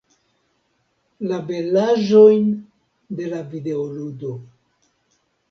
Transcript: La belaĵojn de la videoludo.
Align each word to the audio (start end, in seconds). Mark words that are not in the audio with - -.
La 1.31 1.37
belaĵojn 1.49 2.49
de 3.21 3.29
la 3.35 3.43
videoludo. 3.53 4.35